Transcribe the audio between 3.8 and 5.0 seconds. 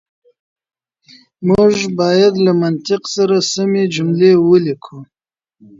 جملې وليکو.